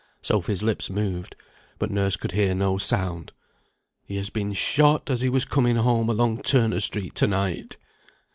[0.23, 1.35] Sophy's lips moved,
[1.77, 3.31] but nurse could hear no sound.
[4.03, 7.77] "He has been shot as he was coming home along Turner Street, to night."